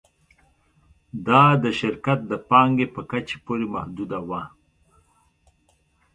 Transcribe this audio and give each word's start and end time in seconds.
دا 1.27 1.43
د 1.63 1.65
شرکت 1.79 2.19
د 2.31 2.33
پانګې 2.49 2.87
په 2.95 3.01
کچې 3.09 3.37
پورې 3.45 3.65
محدوده 3.73 4.19
وه 4.27 4.41